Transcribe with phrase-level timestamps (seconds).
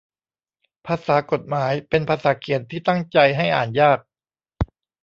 [0.85, 3.99] ภาษากฎหมาย เป็นภาษาเขียนที่ตั้งใจให้อ่านยาก